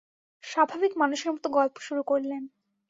[0.43, 2.43] স্বাভাবিক মানুষের মতো গল্প শুরু করলেন।